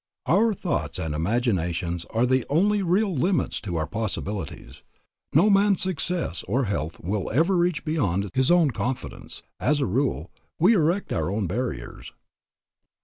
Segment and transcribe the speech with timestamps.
[0.25, 4.81] Our thoughts and imaginations are the only real limits to our possibilities.
[5.31, 10.31] No man's success or health will ever reach beyond his own confidence; as a rule,
[10.57, 12.13] we erect our own barriers.